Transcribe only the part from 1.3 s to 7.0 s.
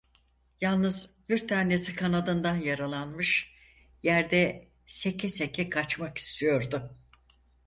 tanesi kanadından yaralanmış, yerde seke seke kaçmak istiyordu.